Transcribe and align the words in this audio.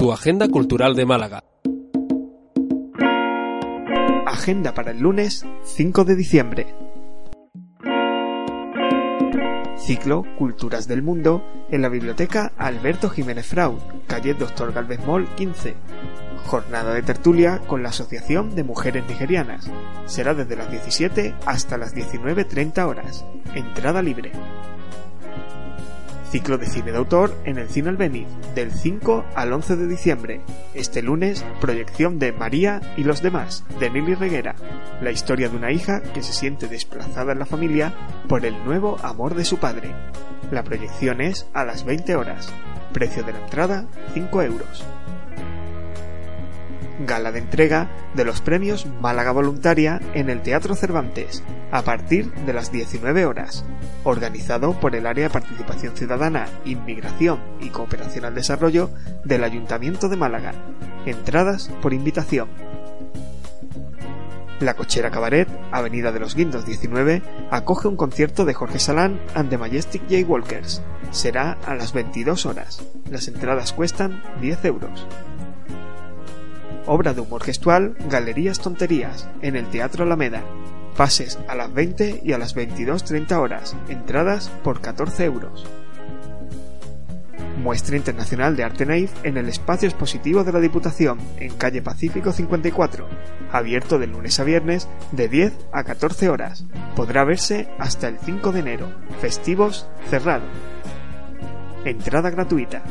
Tu 0.00 0.10
agenda 0.10 0.48
cultural 0.48 0.96
de 0.96 1.04
Málaga. 1.04 1.44
Agenda 4.26 4.72
para 4.72 4.92
el 4.92 5.00
lunes 5.00 5.44
5 5.62 6.04
de 6.06 6.16
diciembre. 6.16 6.74
Ciclo 9.76 10.24
Culturas 10.38 10.88
del 10.88 11.02
Mundo 11.02 11.44
en 11.70 11.82
la 11.82 11.90
Biblioteca 11.90 12.50
Alberto 12.56 13.10
Jiménez 13.10 13.46
Frau, 13.46 13.78
calle 14.06 14.32
Dr. 14.32 14.72
Galvez 14.72 15.06
Mall 15.06 15.28
15. 15.34 15.74
Jornada 16.46 16.94
de 16.94 17.02
tertulia 17.02 17.58
con 17.66 17.82
la 17.82 17.90
Asociación 17.90 18.54
de 18.54 18.64
Mujeres 18.64 19.04
Nigerianas. 19.06 19.70
Será 20.06 20.32
desde 20.32 20.56
las 20.56 20.70
17 20.70 21.34
hasta 21.44 21.76
las 21.76 21.94
19.30 21.94 22.88
horas. 22.88 23.26
Entrada 23.54 24.00
libre. 24.00 24.32
Ciclo 26.30 26.58
de 26.58 26.66
cine 26.66 26.92
de 26.92 26.98
autor 26.98 27.34
en 27.44 27.58
el 27.58 27.68
Cine 27.68 27.88
Albéniz, 27.88 28.28
del 28.54 28.70
5 28.70 29.24
al 29.34 29.52
11 29.52 29.74
de 29.74 29.88
diciembre. 29.88 30.40
Este 30.74 31.02
lunes, 31.02 31.44
proyección 31.60 32.20
de 32.20 32.32
María 32.32 32.80
y 32.96 33.02
los 33.02 33.20
demás, 33.20 33.64
de 33.80 33.90
Nelly 33.90 34.14
Reguera. 34.14 34.54
La 35.02 35.10
historia 35.10 35.48
de 35.48 35.56
una 35.56 35.72
hija 35.72 36.00
que 36.00 36.22
se 36.22 36.32
siente 36.32 36.68
desplazada 36.68 37.32
en 37.32 37.40
la 37.40 37.46
familia 37.46 37.92
por 38.28 38.46
el 38.46 38.64
nuevo 38.64 38.96
amor 39.02 39.34
de 39.34 39.44
su 39.44 39.58
padre. 39.58 39.92
La 40.52 40.62
proyección 40.62 41.20
es 41.20 41.48
a 41.52 41.64
las 41.64 41.84
20 41.84 42.14
horas. 42.14 42.52
Precio 42.92 43.24
de 43.24 43.32
la 43.32 43.40
entrada, 43.40 43.86
5 44.14 44.42
euros 44.42 44.84
gala 47.06 47.32
de 47.32 47.38
entrega 47.38 47.88
de 48.14 48.24
los 48.24 48.40
premios 48.40 48.86
Málaga 49.00 49.32
Voluntaria 49.32 50.00
en 50.14 50.30
el 50.30 50.42
Teatro 50.42 50.74
Cervantes, 50.74 51.42
a 51.70 51.82
partir 51.82 52.32
de 52.32 52.52
las 52.52 52.72
19 52.72 53.26
horas, 53.26 53.64
organizado 54.04 54.78
por 54.78 54.94
el 54.94 55.06
Área 55.06 55.24
de 55.24 55.32
Participación 55.32 55.96
Ciudadana, 55.96 56.46
Inmigración 56.64 57.40
y 57.60 57.70
Cooperación 57.70 58.24
al 58.24 58.34
Desarrollo 58.34 58.90
del 59.24 59.44
Ayuntamiento 59.44 60.08
de 60.08 60.16
Málaga. 60.16 60.52
Entradas 61.06 61.70
por 61.80 61.94
invitación. 61.94 62.48
La 64.60 64.74
Cochera 64.74 65.10
Cabaret, 65.10 65.48
Avenida 65.72 66.12
de 66.12 66.20
los 66.20 66.34
Guindos 66.34 66.66
19, 66.66 67.22
acoge 67.50 67.88
un 67.88 67.96
concierto 67.96 68.44
de 68.44 68.52
Jorge 68.52 68.78
Salán 68.78 69.18
and 69.34 69.48
the 69.48 69.56
Majestic 69.56 70.02
J 70.02 70.26
Walkers. 70.26 70.82
Será 71.12 71.56
a 71.64 71.74
las 71.74 71.94
22 71.94 72.44
horas. 72.44 72.84
Las 73.10 73.26
entradas 73.26 73.72
cuestan 73.72 74.22
10 74.42 74.66
euros 74.66 75.06
obra 76.90 77.14
de 77.14 77.20
humor 77.20 77.44
gestual 77.44 77.94
Galerías 78.08 78.58
Tonterías, 78.58 79.28
en 79.42 79.54
el 79.54 79.66
Teatro 79.66 80.02
Alameda. 80.02 80.42
Pases 80.96 81.38
a 81.46 81.54
las 81.54 81.72
20 81.72 82.22
y 82.24 82.32
a 82.32 82.38
las 82.38 82.56
22.30 82.56 83.30
horas, 83.38 83.76
entradas 83.88 84.48
por 84.64 84.80
14 84.80 85.24
euros. 85.24 85.64
Muestra 87.62 87.96
Internacional 87.96 88.56
de 88.56 88.64
Arte 88.64 88.86
Naif 88.86 89.12
en 89.22 89.36
el 89.36 89.48
Espacio 89.48 89.88
Expositivo 89.88 90.42
de 90.42 90.50
la 90.50 90.58
Diputación, 90.58 91.20
en 91.36 91.54
calle 91.54 91.80
Pacífico 91.80 92.32
54, 92.32 93.06
abierto 93.52 94.00
de 94.00 94.08
lunes 94.08 94.40
a 94.40 94.44
viernes 94.44 94.88
de 95.12 95.28
10 95.28 95.52
a 95.70 95.84
14 95.84 96.28
horas. 96.28 96.64
Podrá 96.96 97.22
verse 97.22 97.68
hasta 97.78 98.08
el 98.08 98.18
5 98.18 98.50
de 98.50 98.60
enero. 98.60 98.92
Festivos 99.20 99.86
cerrado. 100.08 100.44
Entrada 101.84 102.30
gratuita. 102.30 102.82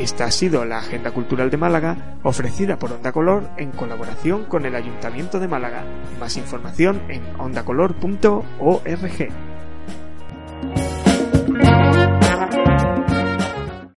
Esta 0.00 0.24
ha 0.24 0.30
sido 0.30 0.64
la 0.64 0.78
Agenda 0.78 1.10
Cultural 1.10 1.50
de 1.50 1.58
Málaga, 1.58 2.16
ofrecida 2.22 2.78
por 2.78 2.90
Onda 2.90 3.12
Color 3.12 3.50
en 3.58 3.70
colaboración 3.70 4.46
con 4.46 4.64
el 4.64 4.74
Ayuntamiento 4.74 5.38
de 5.38 5.46
Málaga. 5.46 5.84
Más 6.18 6.38
información 6.38 7.02
en 7.10 7.22
ondacolor.org. 7.38 9.49